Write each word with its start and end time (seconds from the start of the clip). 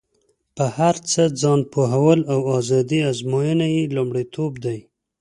په 0.55 0.65
هر 0.77 0.95
څه 1.11 1.21
ځان 1.41 1.59
پوهول 1.73 2.19
او 2.33 2.39
ازادي 2.59 2.99
ازموینه 3.11 3.67
یې 3.75 3.83
لومړیتوب 3.95 4.51
دی. 4.65 4.79